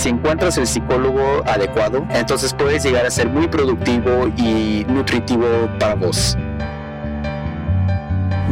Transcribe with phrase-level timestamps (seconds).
[0.00, 5.46] si encuentras el psicólogo adecuado, entonces puedes llegar a ser muy productivo y nutritivo
[5.78, 6.38] para vos.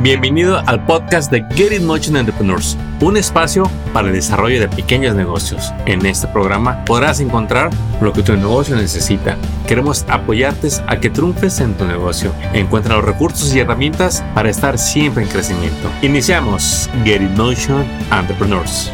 [0.03, 5.17] Bienvenido al podcast de Get In Motion Entrepreneurs, un espacio para el desarrollo de pequeños
[5.17, 5.72] negocios.
[5.87, 7.71] En este programa podrás encontrar
[8.03, 9.38] lo que tu negocio necesita.
[9.67, 12.30] Queremos apoyarte a que triunfes en tu negocio.
[12.53, 15.88] Encuentra los recursos y herramientas para estar siempre en crecimiento.
[16.02, 18.92] Iniciamos Get In Motion Entrepreneurs.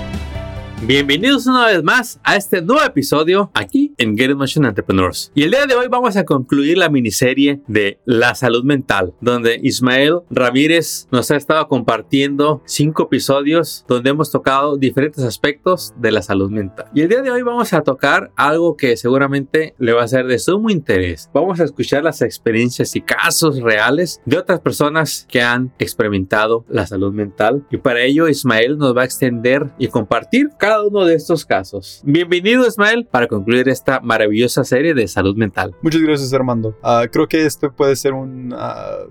[0.86, 5.32] Bienvenidos una vez más a este nuevo episodio aquí en Get Motion Entrepreneurs.
[5.34, 9.60] Y el día de hoy vamos a concluir la miniserie de la salud mental, donde
[9.62, 16.22] Ismael Ramírez nos ha estado compartiendo cinco episodios donde hemos tocado diferentes aspectos de la
[16.22, 16.86] salud mental.
[16.94, 20.26] Y el día de hoy vamos a tocar algo que seguramente le va a ser
[20.26, 21.30] de sumo interés.
[21.32, 26.86] Vamos a escuchar las experiencias y casos reales de otras personas que han experimentado la
[26.86, 27.66] salud mental.
[27.70, 32.00] Y para ello Ismael nos va a extender y compartir cada uno de estos casos.
[32.04, 35.74] Bienvenido Ismael para concluir esta maravillosa serie de salud mental.
[35.82, 36.74] Muchas gracias Armando.
[36.82, 38.54] Ah, creo que esto puede ser un...
[38.56, 39.04] Ah,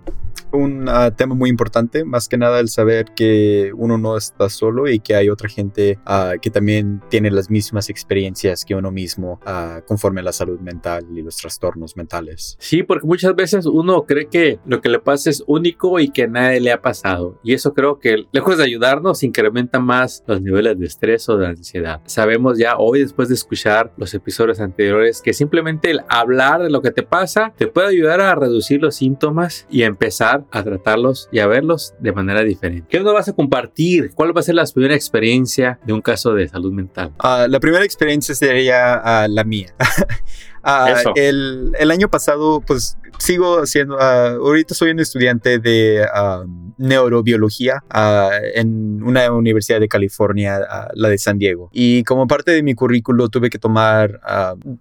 [0.53, 4.87] un ah, tema muy importante, más que nada el saber que uno no está solo
[4.87, 5.99] y que hay otra gente
[6.41, 9.39] que también tiene las mismas experiencias que uno mismo
[9.87, 12.55] conforme a la salud mental y los trastornos mentales.
[12.59, 16.23] Sí, porque muchas veces uno cree que lo que le pasa es único y que
[16.23, 17.39] a nadie le ha pasado.
[17.43, 21.47] Y eso creo que lejos de ayudarnos incrementa más los niveles de estrés o de
[21.47, 22.01] ansiedad.
[22.05, 26.81] Sabemos ya hoy, después de escuchar los episodios anteriores, que simplemente el hablar de lo
[26.81, 31.39] que te pasa te puede ayudar a reducir los síntomas y empezar a tratarlos y
[31.39, 32.87] a verlos de manera diferente.
[32.89, 34.11] ¿Qué nos vas a compartir?
[34.13, 37.13] ¿Cuál va a ser la primera experiencia de un caso de salud mental?
[37.19, 39.73] Ah, la primera experiencia sería ah, la mía.
[40.63, 46.73] Ah, el, el, año pasado, pues sigo haciendo, uh, ahorita soy un estudiante de um,
[46.77, 51.69] neurobiología uh, en una universidad de California, uh, la de San Diego.
[51.71, 54.19] Y como parte de mi currículo tuve que tomar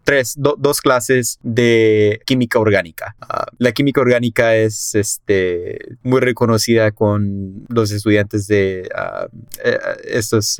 [0.04, 3.16] tres, dos clases de química orgánica.
[3.58, 8.88] la química orgánica es este, muy reconocida con los estudiantes de
[9.64, 10.58] eh, estos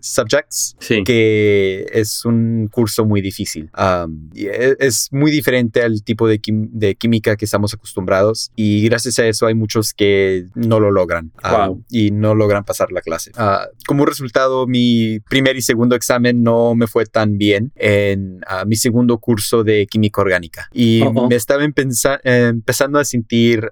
[0.00, 3.70] subjects, que es un curso muy difícil.
[3.78, 9.26] Um, es, muy diferente al tipo de, de química que estamos acostumbrados y gracias a
[9.26, 13.32] eso hay muchos que no lo logran ah, y no logran pasar la clase.
[13.36, 18.64] Ah, como resultado, mi primer y segundo examen no me fue tan bien en ah,
[18.64, 23.70] mi segundo curso de química orgánica y me estaba empezando a sentir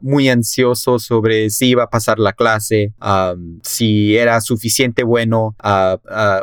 [0.00, 2.92] muy ansioso sobre si iba a pasar la clase,
[3.62, 5.56] si era suficiente bueno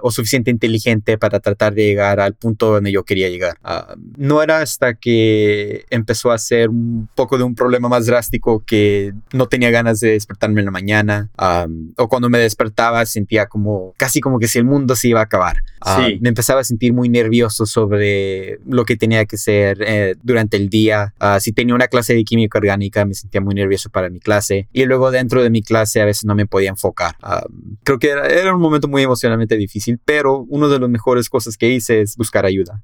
[0.02, 3.58] o suficiente inteligente para tratar de llegar al punto donde yo quería llegar.
[4.18, 9.14] No era hasta que empezó a ser un poco de un problema más drástico que
[9.34, 11.30] no tenía ganas de despertarme en la mañana
[11.98, 15.24] o cuando me despertaba sentía como casi como que si el mundo se iba a
[15.24, 15.58] acabar.
[16.22, 20.70] Me empezaba a sentir muy nervioso sobre lo que tenía que hacer eh, durante el
[20.70, 21.14] día.
[21.20, 24.68] Ah, si tenía una clase de química orgánica me sentía muy nervioso para mi clase
[24.74, 27.16] y luego dentro de mi clase a veces no me podía enfocar.
[27.84, 31.70] creo que era, un momento muy emocionalmente difícil, pero una de las mejores cosas que
[31.70, 32.82] hice es buscar ayuda.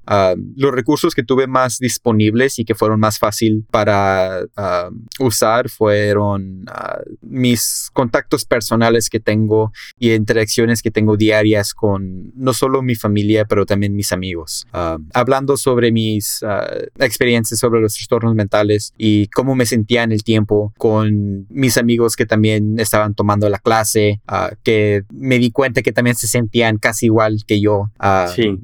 [0.56, 6.64] los recursos que tuve más disponibles y que fueron más fáciles para ah, usar fueron
[6.66, 12.96] ah, mis contactos personales que tengo y interacciones que tengo diarias con no solo mi
[12.96, 14.66] familia, pero también mis amigos.
[14.72, 16.44] Ah, hablando sobre mis
[16.98, 22.16] experiencias sobre los trastornos mentales y cómo me sentía en el tiempo con mis amigos
[22.16, 24.20] que también estaban tomando la clase,
[24.64, 27.90] que me di cuenta que también se sentían casi igual que yo.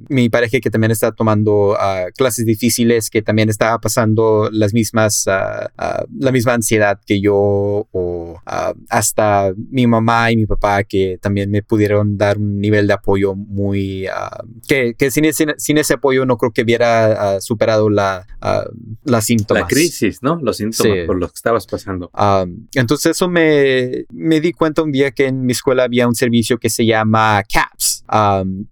[0.08, 1.76] Mi pareja que también estaba tomando
[2.16, 5.70] clases difíciles, que también estaba pasando las mismas, ah,
[6.19, 11.50] la misma ansiedad que yo o ah, hasta mi mamá y mi papá que también
[11.50, 14.06] me pudieron dar un nivel de apoyo muy,
[14.66, 18.26] que, que sin, ese, sin, ese apoyo no creo que hubiera superado la,
[19.04, 19.62] la síntomas.
[19.62, 20.38] La crisis, ¿no?
[20.42, 22.10] Los síntomas por los que estabas pasando.
[22.75, 26.58] entonces eso me, me di cuenta un día que en mi escuela había un servicio
[26.58, 27.97] que se llama CAPS,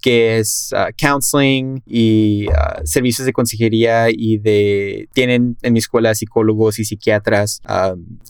[0.02, 2.46] que es counseling y
[2.84, 7.60] servicios de consejería y de, tienen en mi escuela psicólogos y psiquiatras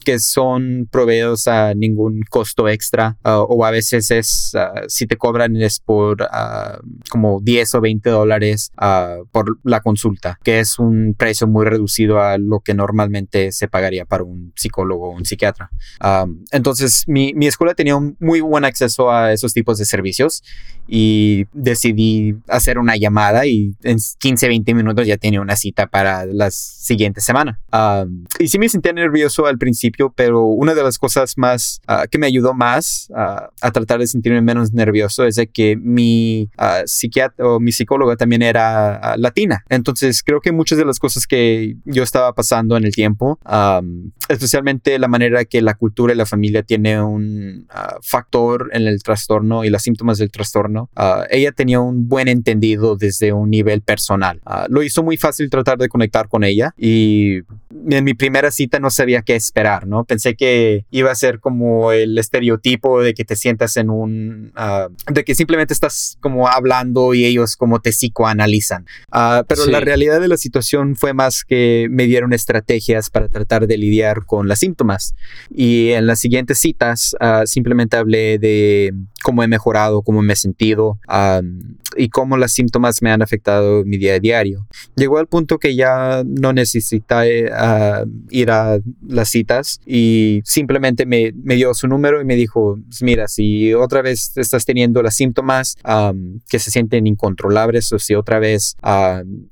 [0.05, 4.53] que son proveedos a ningún costo extra ah, o a veces es
[4.89, 6.27] si te cobran es por
[7.11, 8.73] como 10 o 20 dólares
[9.33, 14.05] por la consulta, que es un precio muy reducido a lo que normalmente se pagaría
[14.05, 15.71] para un psicólogo o un psiquiatra.
[16.53, 20.43] entonces mi, mi, escuela tenía un muy buen acceso a esos tipos de servicios
[21.53, 26.51] decidí hacer una llamada y en 15, 20 minutos ya tenía una cita para la
[26.51, 27.61] siguiente semana.
[28.39, 32.19] y sí me sentía nervioso al principio, pero una de las cosas más ah, que
[32.19, 36.87] me ayudó más ah, a tratar de sentirme menos nervioso es de que mi uh,
[36.87, 39.65] psiquiatra o mi psicóloga también era latina.
[39.69, 43.39] Entonces creo que muchas de las cosas que yo estaba pasando en el tiempo,
[44.29, 47.67] especialmente la manera que la cultura y la familia tiene un
[48.03, 50.86] factor en el trastorno y los síntomas del trastorno,
[51.31, 54.41] ella tenía un buen entendido desde un nivel personal.
[54.69, 57.41] lo hizo muy fácil tratar de conectar con ella y
[57.91, 60.05] en mi primera cita no sabía qué esperar, ¿no?
[60.05, 65.13] Pensé que iba a ser como el estereotipo de que te sientas en un, uh,
[65.13, 68.87] de que simplemente estás como hablando y ellos como te psicoanalizan.
[69.13, 73.67] Uh, pero la realidad de la situación fue más que me dieron estrategias para tratar
[73.67, 75.15] de lidiar con los síntomas.
[75.55, 80.37] Y en las siguientes citas uh, simplemente hablé de cómo he mejorado, cómo me he
[80.37, 80.76] sentido
[81.97, 84.67] y cómo los síntomas me han afectado mi día a diario.
[84.97, 87.51] Llegó al punto que ya no necesita eh,
[88.31, 93.29] ir a las citas y simplemente me, dio su número y me dijo, pues mira,
[93.29, 95.77] si otra vez estás teniendo los síntomas
[96.49, 98.77] que se sienten incontrolables o si otra vez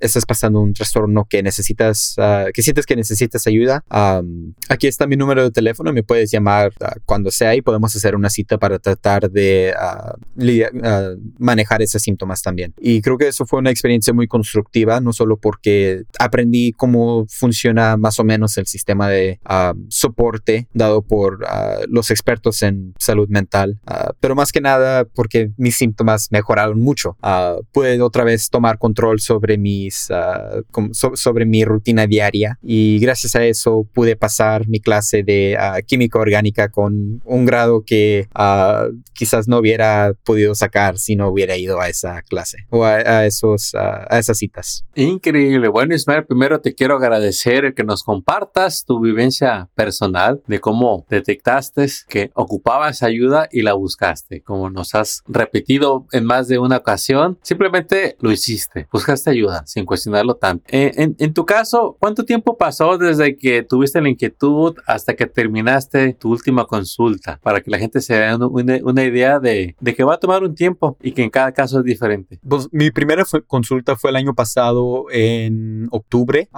[0.00, 3.84] estás pasando un trastorno que necesitas, ah, que sientes que necesitas ayuda,
[4.68, 8.14] aquí está mi número de teléfono, me puedes llamar ah, cuando sea y podemos hacer
[8.14, 10.14] una cita para tratar de ah,
[11.38, 12.74] manejar esos síntomas también.
[12.78, 17.96] Y creo que eso fue una experiencia muy constructiva, no solo porque aprendí cómo funciona
[17.96, 19.40] más o menos el sistema de
[19.88, 21.44] soporte dado por
[21.88, 23.80] los expertos en salud mental,
[24.20, 27.16] pero más que nada porque mis síntomas mejoraron mucho.
[27.72, 30.08] pude otra vez tomar control sobre mis,
[30.92, 35.56] sobre mi rutina diaria y gracias a eso pude pasar mi clase de
[35.86, 38.28] química orgánica con un grado que
[39.12, 43.74] quizás no hubiera podido sacar si no hubiera ido a esa clase o a, esos,
[43.74, 44.84] a esas citas.
[44.94, 45.68] Increíble.
[45.68, 51.74] Bueno, Ismael, primero te quiero agradecer que nos compartas tu vivencia personal de cómo detectaste
[52.08, 54.42] que ocupabas ayuda y la buscaste.
[54.42, 59.84] Como nos has repetido en más de una ocasión, simplemente lo hiciste, buscaste ayuda sin
[59.84, 60.64] cuestionarlo tanto.
[60.68, 66.14] Eh, en, tu caso, ¿cuánto tiempo pasó desde que tuviste la inquietud hasta que terminaste
[66.14, 67.38] tu última consulta?
[67.42, 70.93] Para que la gente se dé una, idea de, que va a tomar un tiempo
[71.02, 72.38] y que en cada caso es diferente.
[72.46, 76.48] Pues mi primera consulta fue el año pasado en octubre.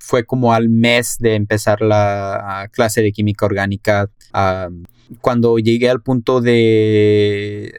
[0.00, 4.08] fue como al mes de empezar la clase de química orgánica.
[5.20, 7.74] Cuando llegué al punto de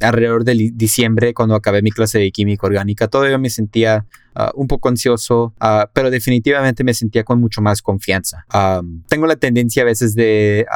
[0.00, 4.06] alrededor de diciembre, cuando acabé mi clase de química orgánica, todavía me sentía
[4.36, 8.44] Ah, un poco ansioso, ah, pero definitivamente me sentía con mucho más confianza.
[9.08, 10.66] tengo la tendencia a veces de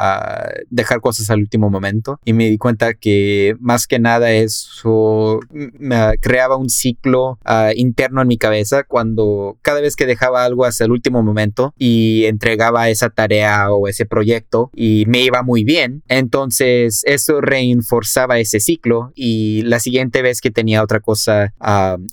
[0.69, 5.39] dejar cosas al último momento y me di cuenta que más que nada eso
[6.21, 7.37] creaba un ciclo
[7.75, 12.25] interno en mi cabeza cuando cada vez que dejaba algo hasta el último momento y
[12.25, 18.59] entregaba esa tarea o ese proyecto y me iba muy bien, entonces eso reforzaba ese
[18.59, 21.53] ciclo y la siguiente vez que tenía otra cosa,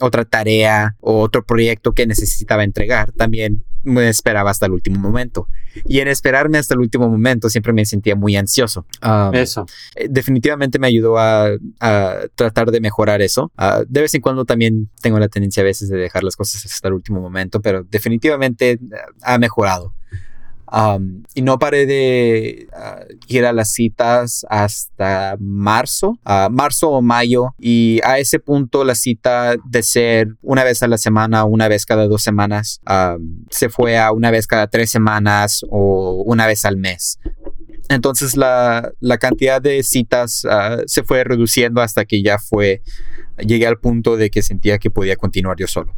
[0.00, 3.12] otra tarea o otro proyecto que necesitaba entregar.
[3.12, 5.48] También me esperaba hasta el último momento.
[5.84, 8.84] Y en esperarme hasta el último momento siempre me sentía muy ansioso.
[9.32, 9.66] eso.
[9.94, 11.50] Eh, definitivamente me ayudó a,
[12.34, 13.52] tratar de mejorar eso.
[13.56, 16.64] Ah, de vez en cuando también tengo la tendencia a veces de dejar las cosas
[16.64, 18.78] hasta el último momento, pero definitivamente eh,
[19.22, 19.94] ha mejorado
[21.34, 26.18] y no paré de ah, ir a las citas hasta marzo,
[26.50, 27.54] marzo o mayo.
[27.58, 31.86] Y a ese punto la cita de ser una vez a la semana, una vez
[31.86, 32.80] cada dos semanas,
[33.50, 37.18] se fue a una vez cada tres semanas o una vez al mes.
[37.88, 42.82] Entonces la, cantidad de citas ah, se fue reduciendo hasta que ya fue,
[43.38, 45.94] llegué al punto de que sentía que podía continuar yo solo.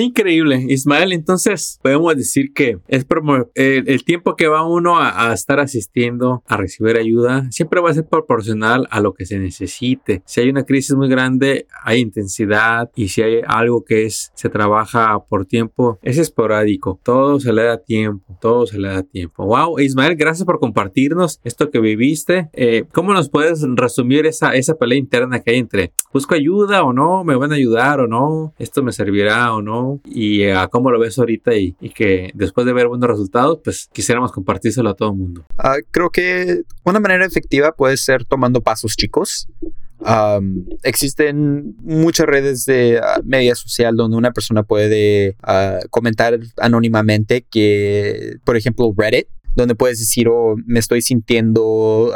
[0.00, 1.12] Increíble, Ismael.
[1.12, 3.06] Entonces, podemos decir que es
[3.54, 7.94] el, el tiempo que va uno a, estar asistiendo a recibir ayuda siempre va a
[7.94, 10.22] ser proporcional a lo que se necesite.
[10.26, 14.48] Si hay una crisis muy grande, hay intensidad y si hay algo que es se
[14.48, 17.00] trabaja por tiempo, es esporádico.
[17.02, 19.44] Todo se le da tiempo, todo se le da tiempo.
[19.46, 22.50] Wow, Ismael, gracias por compartirnos esto que viviste.
[22.52, 26.92] Eh, ¿Cómo nos puedes resumir esa, esa pelea interna que hay entre busco ayuda o
[26.92, 29.83] no, me van a ayudar o no, esto me servirá o no?
[30.04, 34.32] Y a cómo lo ves ahorita y, que después de ver buenos resultados, pues quisiéramos
[34.32, 35.44] compartírselo a todo el mundo.
[35.58, 39.48] Ah, creo que una manera efectiva puede ser tomando pasos chicos.
[40.82, 48.36] existen muchas redes de uh, media social donde una persona puede ah, comentar anónimamente que,
[48.44, 52.12] por ejemplo, Reddit, donde puedes decir, oh, me estoy sintiendo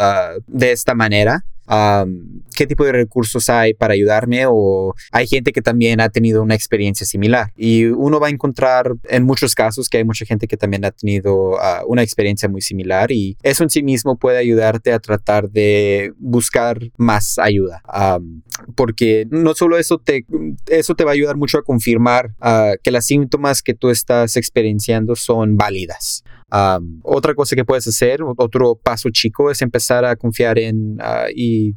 [0.47, 1.45] de esta manera
[2.55, 6.55] qué tipo de recursos hay para ayudarme o hay gente que también ha tenido una
[6.55, 7.53] experiencia similar.
[7.57, 10.91] Y uno va a encontrar en muchos casos que hay mucha gente que también ha
[10.91, 15.51] tenido ah, una experiencia muy similar y eso en sí mismo puede ayudarte a tratar
[15.51, 17.83] de buscar más ayuda.
[18.75, 20.25] porque no solo eso te,
[20.67, 24.37] eso te va a ayudar mucho a confirmar ah, que las síntomas que tú estás
[24.37, 26.25] experienciando son válidas
[27.03, 31.75] otra cosa que puedes hacer, otro paso chico, es empezar a confiar en ah, y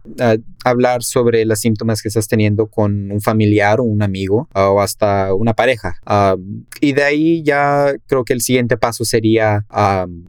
[0.63, 5.33] hablar sobre los síntomas que estás teniendo con un familiar o un amigo o hasta
[5.33, 5.95] una pareja.
[6.79, 9.65] y de ahí ya creo que el siguiente paso sería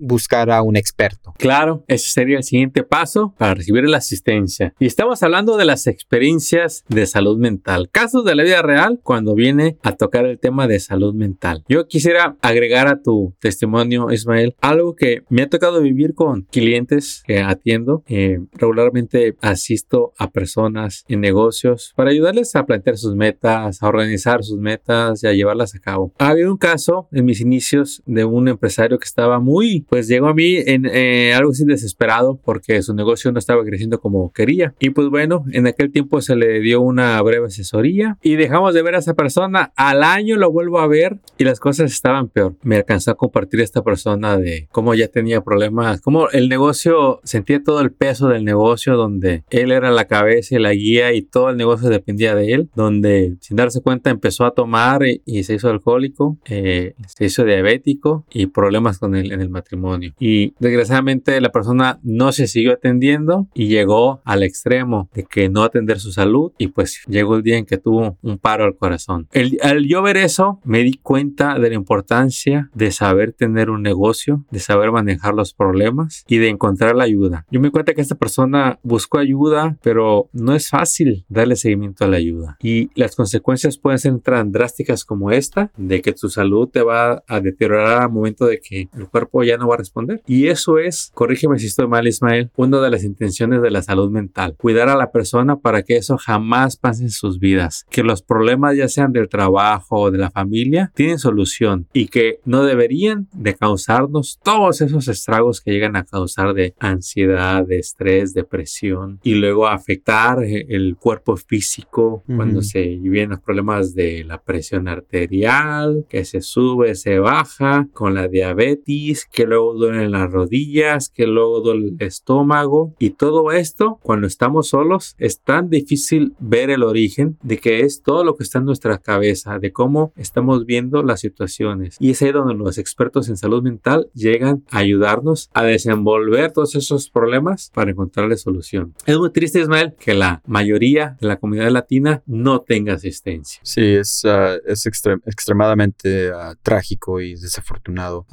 [0.01, 1.35] buscar a un experto.
[1.39, 4.75] Claro, ese sería el siguiente paso para recibir la asistencia.
[4.79, 9.35] Y estamos hablando de las experiencias de salud mental, casos de la vida real cuando
[9.35, 11.65] viene a tocar el tema de salud mental.
[11.69, 17.23] Yo quisiera agregar a tu testimonio, Ismael, algo que me ha tocado vivir con clientes
[17.27, 18.03] que atiendo.
[18.09, 24.45] Eh, regularmente asisto a personas en negocios para ayudarles a plantear sus metas, a organizar
[24.45, 26.13] sus metas y a llevarlas a cabo.
[26.19, 30.29] Ha habido un caso en mis inicios de un empresario que estaba muy, pues llegó
[30.29, 34.75] a mí en eh, algo así desesperado porque su negocio no estaba creciendo como quería.
[34.79, 38.83] Y pues bueno, en aquel tiempo se le dio una breve asesoría y dejamos de
[38.83, 39.73] ver a esa persona.
[39.77, 42.57] Al año lo vuelvo a ver y las cosas estaban peor.
[42.63, 47.63] Me alcanzó a compartir esta persona de cómo ya tenía problemas, cómo el negocio, sentía
[47.63, 51.51] todo el peso del negocio donde él era la cabeza y la guía y todo
[51.51, 55.69] el negocio dependía de él, donde sin darse cuenta empezó a tomar y, se hizo
[55.71, 60.15] alcohólico, eh, se hizo diabético y problemas con él en el matrimonio.
[60.19, 65.65] Y desgraciadamente la persona no se siguió atendiendo y llegó al extremo de que no
[65.65, 69.29] atender su salud y pues llegó el día en que tuvo un paro al corazón.
[69.33, 73.83] El, al yo ver eso me di cuenta de la importancia de saber tener un
[73.83, 74.12] negocio
[74.51, 77.47] de saber manejar los problemas y de encontrar la ayuda.
[77.51, 82.09] Yo me cuenta que esta persona buscó ayuda, pero no es fácil darle seguimiento a
[82.09, 82.57] la ayuda.
[82.63, 87.23] Y las consecuencias pueden ser tan drásticas como esta, de que tu salud te va
[87.27, 90.23] a deteriorar al momento de que el cuerpo ya no va a responder.
[90.27, 94.11] Y eso es, corrígeme si estoy mal Ismael, una de las intenciones de la salud
[94.11, 94.55] mental.
[94.59, 97.87] Cuidar a la persona para que eso jamás pase en sus vidas.
[97.91, 102.41] Que los problemas ya sean del trabajo o de la familia tienen solución y que
[102.45, 104.02] no deberían de causar
[104.43, 110.43] todos esos estragos que llegan a causar de ansiedad, de estrés, depresión y luego afectar
[110.43, 116.41] eh, el cuerpo físico cuando se vienen los problemas de la presión arterial, que se
[116.41, 121.97] sube, se baja, con la diabetes, que luego duelen las rodillas, que luego duele el
[122.01, 122.95] estómago.
[122.99, 128.03] Y todo esto cuando estamos solos es tan difícil ver el origen de que es
[128.03, 131.97] todo lo que está en nuestra cabeza, de cómo estamos viendo las situaciones.
[131.99, 136.75] Y es ahí donde los expertos en salud mental llegan a ayudarnos a desenvolver todos
[136.75, 138.95] esos problemas para encontrarle solución.
[139.07, 143.61] Es muy triste, Ismael, que la mayoría de la comunidad latina no tenga asistencia.
[143.63, 148.27] Sí, es, ah, es extremadamente ah, trágico y desafortunado.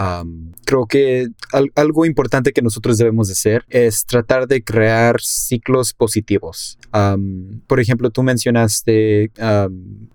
[0.65, 1.27] creo que
[1.75, 6.77] algo importante que nosotros debemos de hacer es tratar de crear ciclos positivos.
[7.67, 9.31] por ejemplo, tú mencionaste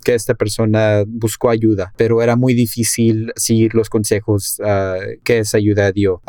[0.04, 5.58] que esta persona buscó ayuda, pero era muy difícil seguir los consejos uh, que esa
[5.58, 6.22] ayuda dio.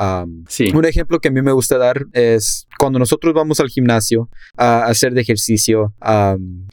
[0.48, 0.72] sí.
[0.74, 4.86] Un ejemplo que a mí me gusta dar es cuando nosotros vamos al gimnasio a
[4.86, 5.94] hacer de ejercicio,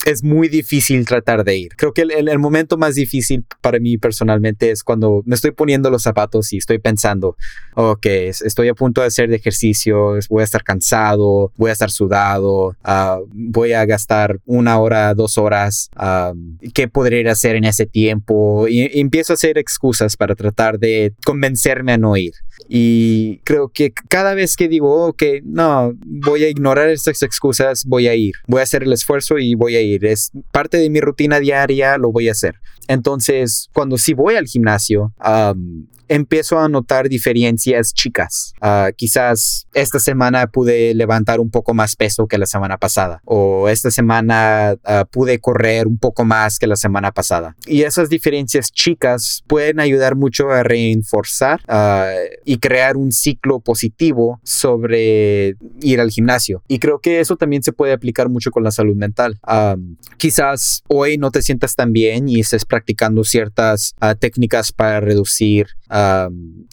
[0.04, 1.76] es muy difícil tratar de ir.
[1.76, 6.02] Creo que el, momento más difícil para mí personalmente es cuando me estoy poniendo los
[6.02, 7.36] zapatos y estoy pensando,
[7.74, 11.90] ok, estoy a punto de hacer de ejercicio, voy a estar cansado, voy a estar
[11.90, 15.90] sudado, ah, voy a gastar una hora, dos horas,
[16.74, 18.66] ¿qué podría hacer en ese tiempo?
[18.68, 22.32] Y, y empiezo a hacer excusas para tratar de convencerme a no ir.
[22.68, 28.08] Y creo que cada vez que digo, ok, no, voy a ignorar estas excusas, voy
[28.08, 30.04] a ir, voy a hacer el esfuerzo y voy a ir.
[30.04, 32.56] Es parte de mi rutina diaria, lo voy a hacer.
[32.88, 35.12] Entonces, cuando sí voy al gimnasio,
[36.14, 38.52] empiezo a notar diferencias chicas.
[38.60, 43.68] Ah, quizás esta semana pude levantar un poco más peso que la semana pasada o
[43.70, 47.56] esta semana ah, pude correr un poco más que la semana pasada.
[47.66, 52.10] Y esas diferencias chicas pueden ayudar mucho a reforzar ah,
[52.44, 56.62] y crear un ciclo positivo sobre ir al gimnasio.
[56.68, 59.38] Y creo que eso también se puede aplicar mucho con la salud mental.
[60.18, 65.66] quizás hoy no te sientas tan bien y estés practicando ciertas técnicas para reducir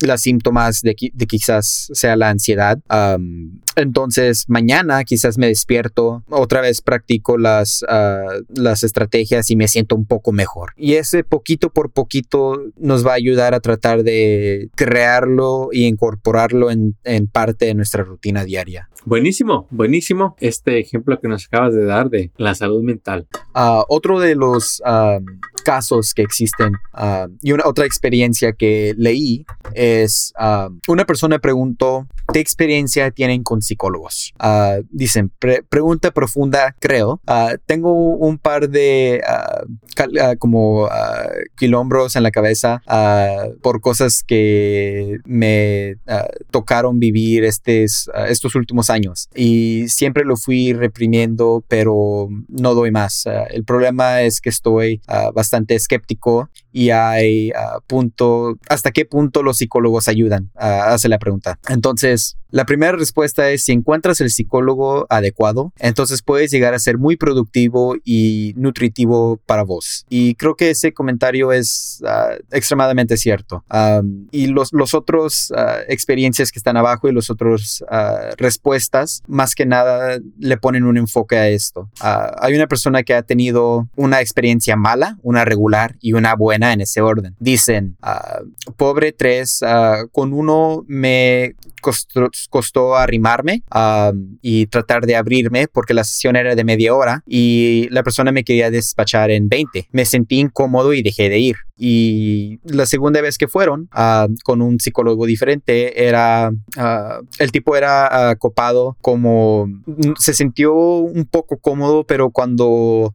[0.01, 2.79] las síntomas de, de, quizás sea la ansiedad.
[3.75, 9.95] entonces mañana quizás me despierto, otra vez practico las, uh, las estrategias y me siento
[9.95, 10.73] un poco mejor.
[10.77, 16.71] Y ese poquito por poquito nos va a ayudar a tratar de crearlo y incorporarlo
[16.71, 18.89] en, en parte de nuestra rutina diaria.
[19.05, 23.27] Buenísimo, buenísimo este ejemplo que nos acabas de dar de la salud mental.
[23.55, 25.23] Uh, otro de los uh,
[25.63, 28.93] casos que existen uh, y una otra experiencia que
[29.73, 30.33] es
[30.87, 34.33] una persona preguntó ¿qué experiencia tienen con psicólogos?
[34.89, 35.31] dicen,
[35.69, 37.21] pregunta profunda, creo.
[37.65, 39.21] tengo un par de
[40.39, 40.89] como
[41.55, 42.81] quilombros en la cabeza
[43.61, 45.95] por cosas que me
[46.51, 53.25] tocaron vivir estos últimos años y siempre lo fui reprimiendo, pero no doy más.
[53.49, 55.01] el problema es que estoy
[55.33, 57.51] bastante escéptico y hay
[57.87, 61.59] punto, hasta qué punto los psicólogos ayudan, hace la pregunta.
[61.67, 66.97] Entonces, la primera respuesta es si encuentras el psicólogo adecuado, entonces puedes llegar a ser
[66.97, 70.05] muy productivo y nutritivo para vos.
[70.09, 72.01] Y creo que ese comentario es
[72.51, 73.63] extremadamente cierto.
[74.31, 75.53] y los, los otros
[75.87, 77.83] experiencias que están abajo y los otros
[78.37, 81.89] respuestas, más que nada le ponen un enfoque a esto.
[82.01, 86.81] hay una persona que ha tenido una experiencia mala, una regular y una buena en
[86.81, 87.35] ese orden.
[87.39, 87.97] Dicen,
[88.77, 89.61] pobre tres,
[90.11, 93.63] con uno me costó, costó arrimarme
[94.41, 98.43] y tratar de abrirme porque la sesión era de media hora y la persona me
[98.43, 99.89] quería despachar en 20.
[99.91, 101.55] Me sentí incómodo y dejé de ir.
[101.81, 103.89] Y la segunda vez que fueron
[104.43, 106.51] con un psicólogo diferente era,
[107.39, 109.67] el tipo era copado como
[110.17, 113.13] se sintió un poco cómodo, pero cuando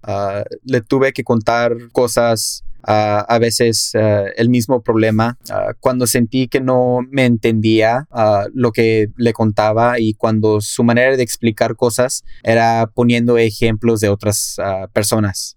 [0.65, 5.39] le tuve que contar cosas a veces el mismo problema.
[5.81, 8.07] cuando sentí que no me entendía
[8.53, 14.09] lo que le contaba y cuando su manera de explicar cosas era poniendo ejemplos de
[14.09, 14.57] otras
[14.93, 15.57] personas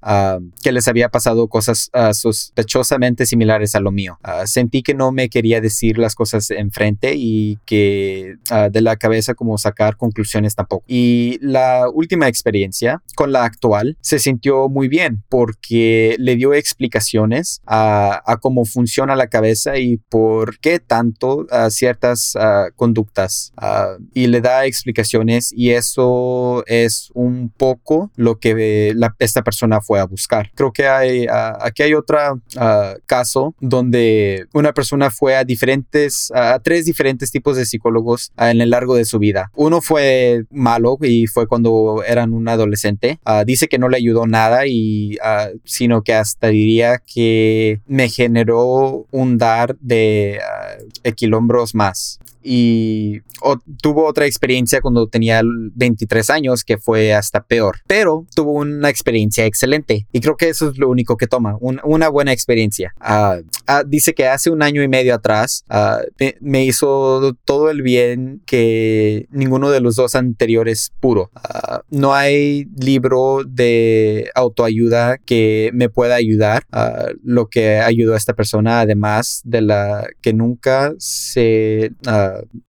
[0.63, 4.19] que les había pasado cosas sospechosamente similares a lo mío.
[4.45, 8.35] sentí que no me quería decir las cosas enfrente y que
[8.71, 10.85] de la cabeza como sacar conclusiones tampoco.
[10.87, 17.16] Y la última experiencia con la actual se sintió muy bien porque le dio explicación
[17.65, 22.33] a, cómo funciona la cabeza y por qué tanto ciertas
[22.75, 23.53] conductas
[24.13, 30.05] y le da explicaciones y eso es un poco lo que esta persona fue a
[30.05, 30.51] buscar.
[30.55, 32.17] Creo que hay, aquí hay otro
[33.05, 38.69] caso donde una persona fue a diferentes, a tres diferentes tipos de psicólogos en el
[38.69, 39.51] largo de su vida.
[39.55, 43.19] Uno fue malo y fue cuando eran un adolescente.
[43.45, 45.17] dice que no le ayudó nada y
[45.63, 53.21] sino que hasta diría que me generó un dar de uh, equilombros más y
[53.81, 59.45] tuvo otra experiencia cuando tenía 23 años que fue hasta peor, pero tuvo una experiencia
[59.45, 62.93] excelente y creo que eso es lo único que toma, una buena experiencia.
[63.01, 65.65] Uh, uh, dice que hace un año y medio atrás
[66.19, 71.29] me, me, hizo todo el bien que ninguno de los dos anteriores pudo.
[71.89, 76.63] no hay libro de autoayuda que me pueda ayudar.
[77.23, 81.91] lo que ayudó a esta persona, además de la que nunca se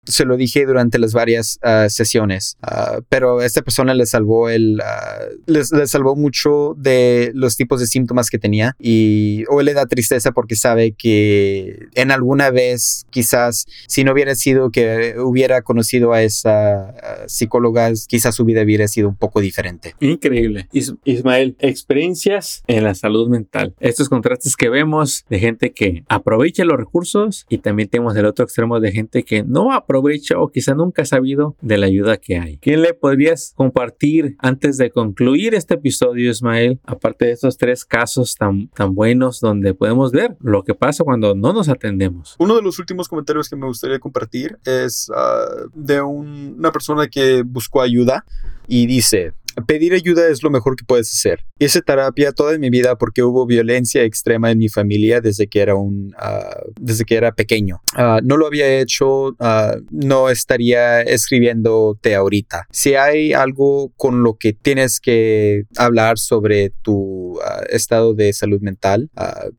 [0.05, 4.79] se lo dije durante las varias ah, sesiones, uh, pero esta persona le salvó el,
[4.79, 9.85] uh, le, salvó mucho de los tipos de síntomas que tenía y hoy le da
[9.85, 16.13] tristeza porque sabe que en alguna vez quizás si no hubiera sido que hubiera conocido
[16.13, 16.93] a esa
[17.27, 19.95] psicóloga, quizás su vida hubiera sido un poco diferente.
[19.99, 20.67] Increíble.
[21.03, 23.75] Ismael, experiencias en la salud mental.
[23.79, 28.45] Estos contrastes que vemos de gente que aprovecha los recursos y también tenemos el otro
[28.45, 32.37] extremo de gente que no aprovecha o quizá nunca ha sabido de la ayuda que
[32.37, 32.57] hay.
[32.57, 36.79] ¿Qué le podrías compartir antes de concluir este episodio, Ismael?
[36.83, 41.33] Aparte de estos tres casos tan, tan buenos donde podemos ver lo que pasa cuando
[41.33, 42.35] no nos atendemos.
[42.39, 47.43] Uno de los últimos comentarios que me gustaría compartir es ah, de una persona que
[47.43, 48.25] buscó ayuda
[48.67, 49.33] y dice,
[49.65, 51.45] Pedir ayuda es lo mejor que puedes hacer.
[51.57, 55.75] Hice terapia toda mi vida porque hubo violencia extrema en mi familia desde que era
[55.75, 57.81] un, ah, desde que era pequeño.
[57.95, 62.67] Ah, no lo había hecho, ah, no estaría escribiéndote ahorita.
[62.71, 67.39] Si hay algo con lo que tienes que hablar sobre tu
[67.69, 69.09] estado de salud mental,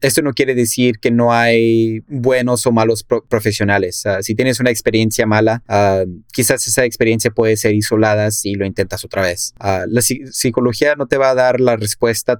[0.00, 4.04] esto no quiere decir que no hay buenos o malos profesionales.
[4.20, 5.62] si tienes una experiencia mala,
[6.32, 9.54] quizás esa experiencia puede ser isolada si lo intentas otra vez
[9.90, 12.38] la psicología no te va a dar la respuesta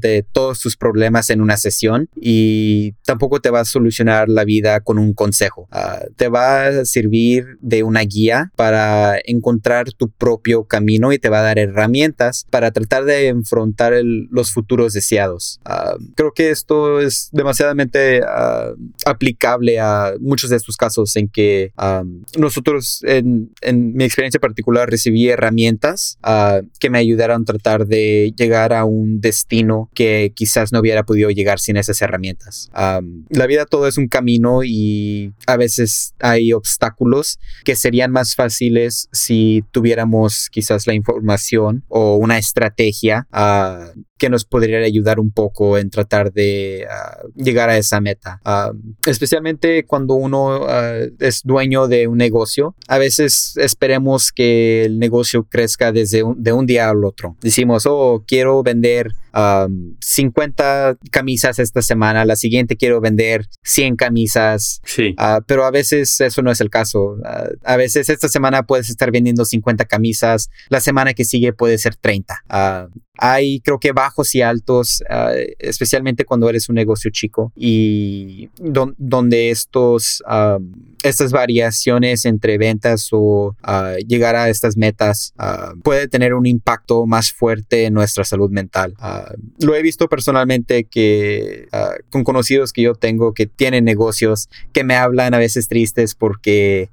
[0.00, 4.80] de todos tus problemas en una sesión y tampoco te va a solucionar la vida
[4.80, 5.68] con un consejo.
[5.70, 11.28] Ah, te va a servir de una guía para encontrar tu propio camino y te
[11.28, 15.60] va a dar herramientas para tratar de enfrentar los futuros deseados.
[15.64, 18.72] Ah, creo que esto es demasiadamente ah,
[19.04, 21.72] aplicable a muchos de estos casos en que
[22.36, 26.18] nosotros, en, mi experiencia particular, recibí herramientas
[26.78, 31.30] que me ayudaron a tratar de llegar a un destino que quizás no hubiera podido
[31.30, 32.70] llegar sin esas herramientas.
[32.72, 39.08] la vida todo es un camino y a veces hay obstáculos que serían más fáciles
[39.12, 45.78] si tuviéramos quizás la información o una estrategia uh, que nos podría ayudar un poco
[45.78, 48.40] en tratar de ah, llegar a esa meta.
[48.44, 48.72] Ah,
[49.06, 55.44] especialmente cuando uno ah, es dueño de un negocio, a veces esperemos que el negocio
[55.44, 57.36] crezca desde un, de un día al otro.
[57.40, 59.12] Decimos, oh, quiero vender
[60.00, 64.80] 50 camisas esta semana, la siguiente quiero vender 100 camisas.
[64.84, 65.14] Sí.
[65.46, 67.16] pero a veces eso no es el caso.
[67.64, 71.96] a veces esta semana puedes estar vendiendo 50 camisas, la semana que sigue puede ser
[71.96, 72.42] 30.
[73.18, 79.50] hay creo que bajos y altos, ah, especialmente cuando eres un negocio chico y donde
[79.50, 80.22] estos,
[81.02, 87.06] estas variaciones entre ventas o ah, llegar a estas metas ah, puede tener un impacto
[87.06, 88.94] más fuerte en nuestra salud mental.
[89.58, 91.68] Lo he visto personalmente que
[92.10, 96.90] con conocidos que yo tengo que tienen negocios que me hablan a veces tristes porque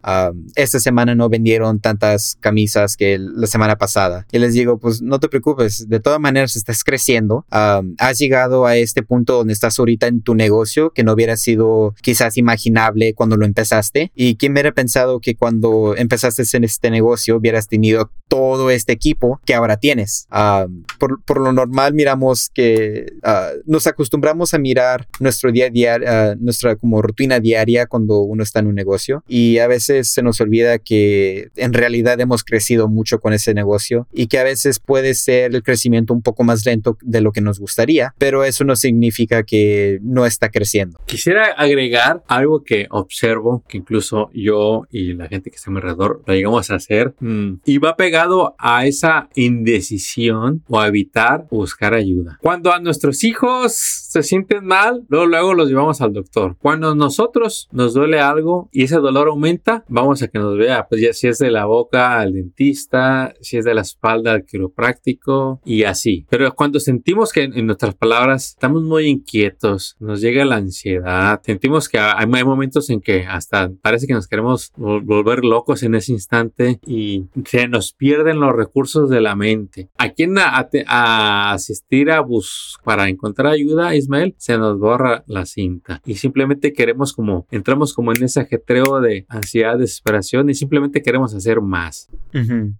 [0.55, 4.25] esta semana no vendieron tantas camisas que la semana pasada.
[4.31, 8.77] Y les digo, pues no te preocupes, de todas maneras estás creciendo has llegado a
[8.77, 13.37] este punto donde estás ahorita en tu negocio que no hubiera sido quizás imaginable cuando
[13.37, 14.11] lo empezaste.
[14.15, 19.39] Y quién hubiera pensado que cuando empezaste en este negocio hubieras tenido todo este equipo
[19.45, 20.27] que ahora tienes.
[20.99, 22.22] por, lo normal miramos
[22.53, 27.85] que ah, nos acostumbramos a mirar nuestro día a día, ah, nuestra como rutina diaria
[27.85, 32.19] cuando uno está en un negocio y a veces se nos olvida que en realidad
[32.19, 36.21] hemos crecido mucho con ese negocio y que a veces puede ser el crecimiento un
[36.21, 40.49] poco más lento de lo que nos gustaría, pero eso no significa que no está
[40.49, 40.99] creciendo.
[41.05, 45.77] Quisiera agregar algo que observo, que incluso yo y la gente que está a mi
[45.77, 51.47] alrededor lo llegamos a hacer, mm, y va pegado a esa indecisión o a evitar
[51.49, 52.12] buscar ayuda.
[52.41, 56.55] Cuando a nuestros hijos se sienten mal, luego, luego los llevamos al doctor.
[56.59, 61.01] Cuando nosotros nos duele algo y ese dolor aumenta, vamos a que nos vea, pues
[61.01, 65.61] ya si es de la boca al dentista, si es de la espalda al quiropráctico
[65.65, 66.25] y así.
[66.29, 71.89] Pero cuando sentimos que en, nuestras palabras estamos muy inquietos, nos llega la ansiedad, sentimos
[71.89, 76.79] que hay, momentos en que hasta parece que nos queremos volver locos en ese instante
[76.85, 79.89] y se nos pierden los recursos de la mente.
[79.97, 84.33] ¿A quién a, asistir a bus para encontrar ayuda, Ismael?
[84.37, 89.25] Se nos borra la cinta y simplemente queremos como, entramos como en ese ajetreo de
[89.29, 92.09] ansiedad, desesperación y simplemente queremos hacer más.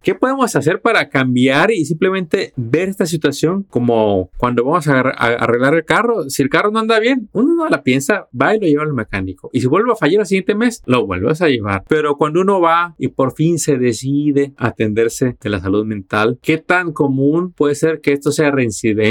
[0.02, 5.76] ¿Qué podemos hacer para cambiar y simplemente ver esta situación como cuando vamos a, arreglar
[5.76, 8.65] el carro, si el carro no anda bien, uno no la piensa, va y lo
[8.65, 9.52] lleva al mecánico.
[9.54, 11.84] Y si vuelve a fallar el siguiente mes, lo vuelves a llevar.
[11.88, 16.58] Pero cuando uno va y por fin se decide atenderse de la salud mental, ¿qué
[16.58, 19.02] tan común puede ser que esto sea reincidente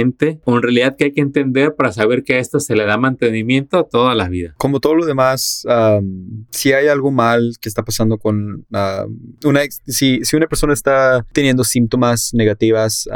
[0.44, 2.96] o en realidad que hay que entender para saber que a esto se le da
[2.96, 4.54] mantenimiento toda la vida?
[4.56, 5.66] Como todo lo demás,
[6.50, 8.66] si hay algo mal que está pasando con
[9.44, 13.08] una, si, si, una persona está teniendo síntomas negativas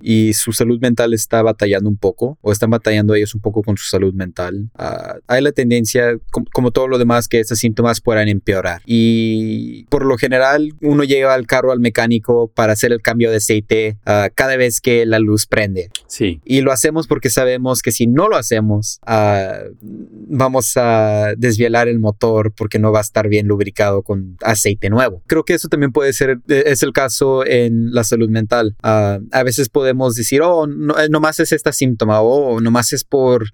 [0.00, 3.76] y su salud mental está batallando un poco o están batallando ellos un poco con
[3.76, 6.18] su salud mental, ah, hay la tendencia,
[6.52, 8.82] como, todo lo demás, que estos síntomas puedan empeorar.
[8.86, 13.36] Y por lo general, uno lleva al carro al mecánico para hacer el cambio de
[13.36, 15.90] aceite ah, cada vez que la luz prende.
[16.08, 16.40] Sí.
[16.44, 21.98] Y lo hacemos porque sabemos que si no lo hacemos, ah, vamos a desvielar el
[21.98, 25.22] motor porque no va a estar bien lubricado con aceite nuevo.
[25.26, 28.76] Creo que eso también puede ser, es el caso en la salud mental.
[28.82, 33.46] a veces podemos decir, oh, no, no nomás es este síntoma o nomás es por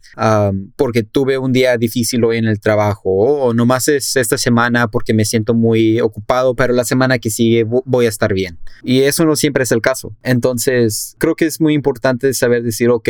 [0.77, 5.15] porque tuve un día difícil hoy en el trabajo o nomás es esta semana porque
[5.15, 8.59] me siento muy ocupado, pero la semana que sigue voy a estar bien.
[8.83, 10.15] Y eso no siempre es el caso.
[10.23, 13.09] Entonces, creo que es muy importante saber decir, ok,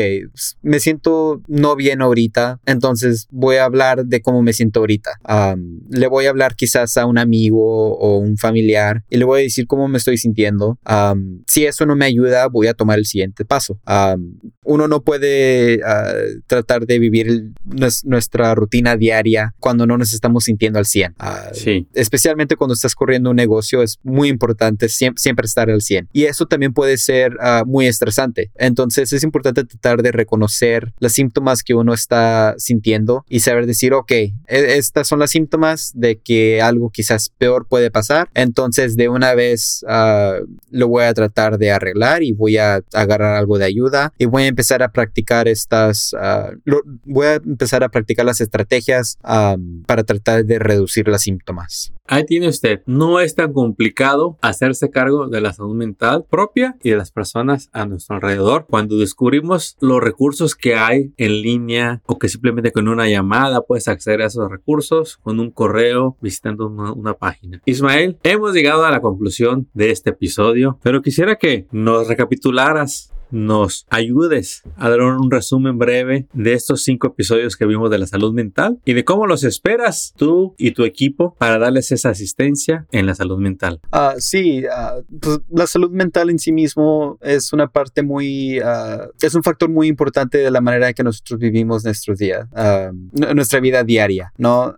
[0.62, 5.11] me siento no bien ahorita, entonces voy a hablar de cómo me siento ahorita.
[5.90, 9.42] le voy a hablar quizás a un amigo o un familiar y le voy a
[9.42, 10.79] decir cómo me estoy sintiendo.
[11.47, 13.81] si eso no me ayuda, voy a tomar el siguiente paso.
[14.64, 16.14] uno no puede ah,
[16.47, 17.53] tratar de vivir
[18.05, 21.14] nuestra rutina diaria cuando no nos estamos sintiendo al 100.
[21.18, 21.88] Ah, sí.
[21.94, 26.09] Especialmente cuando estás corriendo un negocio, es muy importante siempre, estar al 100.
[26.12, 28.51] Y eso también puede ser ah, muy estresante.
[28.57, 33.92] Entonces es importante tratar de reconocer los síntomas que uno está sintiendo y saber decir,
[33.94, 38.28] ok, e, estas son los síntomas de que algo quizás peor puede pasar.
[38.34, 43.37] Entonces de una vez uh, lo voy a tratar de arreglar y voy a agarrar
[43.37, 46.14] algo de ayuda y voy a empezar a practicar estas,
[47.04, 49.18] voy a empezar a practicar las estrategias
[49.87, 51.92] para tratar de reducir los síntomas.
[52.06, 56.90] Ahí tiene usted, no es tan complicado hacerse cargo de la salud mental propia y
[56.90, 62.18] de las personas a nuestro alrededor cuando descubrimos los recursos que hay en línea o
[62.18, 66.92] que simplemente con una llamada puedes acceder a esos recursos, con un correo, visitando una,
[66.92, 67.62] una página.
[67.64, 73.87] Ismael, hemos llegado a la conclusión de este episodio, pero quisiera que nos recapitularas nos
[73.90, 78.32] ayudes a dar un resumen breve de estos cinco episodios que vimos de la salud
[78.32, 83.06] mental y de cómo los esperas tú y tu equipo para darles esa asistencia en
[83.06, 83.80] la salud mental.
[83.92, 89.08] Uh, sí, ah, pues la salud mental en sí mismo es una parte muy, ah,
[89.20, 92.48] es un factor muy importante de la manera que nosotros vivimos nuestros días,
[93.34, 94.74] nuestra vida diaria, ¿no?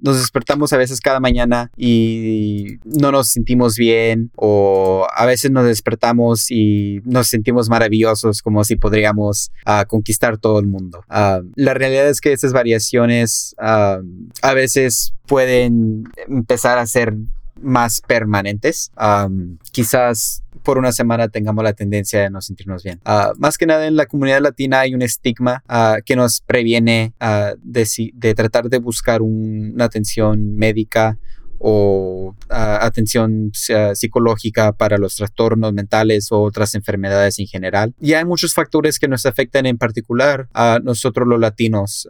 [0.00, 5.64] nos despertamos a veces cada mañana y no nos sentimos bien o a veces nos
[5.64, 11.02] despertamos y nos sentimos maravillosos como si podríamos uh, conquistar todo el mundo.
[11.08, 14.04] Uh, la realidad es que estas variaciones uh,
[14.42, 17.14] a veces pueden empezar a ser
[17.62, 18.90] más permanentes.
[18.98, 23.00] Um, quizás por una semana tengamos la tendencia de no sentirnos bien.
[23.06, 27.12] Uh, más que nada en la comunidad latina hay un estigma uh, que nos previene
[27.20, 31.18] uh, de, de, tratar de buscar un, una atención médica
[31.62, 33.52] o atención
[33.94, 37.94] psicológica para los trastornos mentales o otras enfermedades en general.
[38.00, 42.08] Y hay muchos factores que nos afectan en particular a nosotros los latinos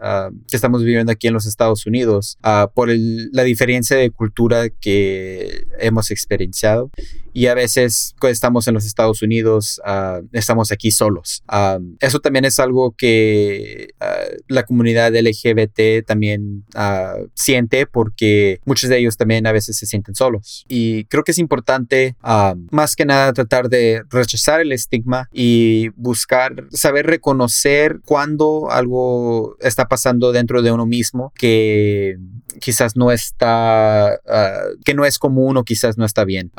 [0.48, 2.38] que estamos viviendo aquí en los Estados Unidos
[2.74, 6.90] por la diferencia de cultura que hemos experienciado
[7.32, 9.80] y a veces estamos en los Estados Unidos
[10.32, 11.42] estamos aquí solos.
[12.00, 13.94] eso también es algo que
[14.48, 16.64] la comunidad LGBT también
[17.34, 20.64] siente porque muchos de ellos también a veces se sienten solos.
[20.68, 22.16] Y creo que es importante,
[22.70, 29.86] más que nada, tratar de rechazar el estigma y buscar, saber reconocer cuando algo está
[29.88, 32.16] pasando dentro de uno mismo que
[32.60, 36.50] quizás no está, ah, que no es común o quizás no está bien.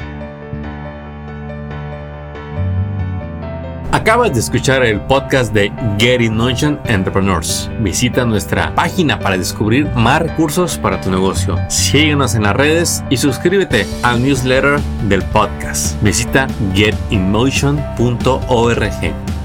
[3.91, 7.69] Acabas de escuchar el podcast de Get in Motion Entrepreneurs.
[7.81, 11.57] Visita nuestra página para descubrir más recursos para tu negocio.
[11.69, 14.79] Síguenos en las redes y suscríbete al newsletter
[15.09, 16.01] del podcast.
[16.01, 19.40] Visita getinmotion.org.